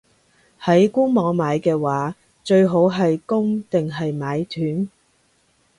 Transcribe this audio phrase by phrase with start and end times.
[0.63, 4.89] 喺官網買嘅話，最好係供定係買斷?